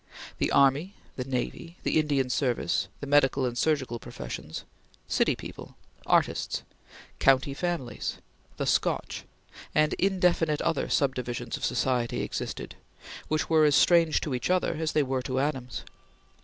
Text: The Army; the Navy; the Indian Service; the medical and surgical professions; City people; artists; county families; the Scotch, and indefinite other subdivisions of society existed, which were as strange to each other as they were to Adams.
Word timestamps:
The 0.39 0.49
Army; 0.51 0.95
the 1.15 1.25
Navy; 1.25 1.77
the 1.83 1.99
Indian 1.99 2.31
Service; 2.31 2.87
the 3.01 3.05
medical 3.05 3.45
and 3.45 3.55
surgical 3.55 3.99
professions; 3.99 4.63
City 5.07 5.35
people; 5.35 5.75
artists; 6.07 6.63
county 7.19 7.53
families; 7.53 8.17
the 8.57 8.65
Scotch, 8.65 9.25
and 9.75 9.93
indefinite 9.99 10.59
other 10.63 10.89
subdivisions 10.89 11.55
of 11.55 11.63
society 11.63 12.23
existed, 12.23 12.73
which 13.27 13.47
were 13.47 13.63
as 13.63 13.75
strange 13.75 14.21
to 14.21 14.33
each 14.33 14.49
other 14.49 14.73
as 14.73 14.93
they 14.93 15.03
were 15.03 15.21
to 15.21 15.37
Adams. 15.39 15.83